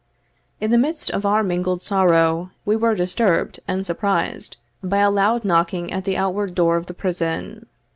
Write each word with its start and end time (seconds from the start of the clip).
In 0.59 0.71
the 0.71 0.79
midst 0.79 1.11
of 1.11 1.27
our 1.27 1.43
mingled 1.43 1.83
sorrow, 1.83 2.49
we 2.65 2.75
were 2.75 2.95
disturbed 2.95 3.59
and 3.67 3.85
surprised 3.85 4.57
by 4.83 4.97
a 4.97 5.11
loud 5.11 5.45
knocking 5.45 5.91
at 5.93 6.05
the 6.05 6.17
outward 6.17 6.55
door 6.55 6.75
of 6.75 6.87
the 6.87 6.95
prison. 6.95 7.67